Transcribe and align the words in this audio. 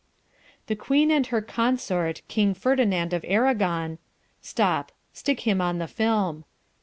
"The 0.65 0.75
Queen 0.75 1.11
and 1.11 1.27
her 1.27 1.41
consort, 1.43 2.23
King 2.27 2.55
Ferdinand 2.55 3.13
of 3.13 3.23
Aragon..." 3.27 3.99
Stop, 4.41 4.91
stick 5.13 5.41
him 5.41 5.61
on 5.61 5.77
the 5.77 5.85
film. 5.87 6.43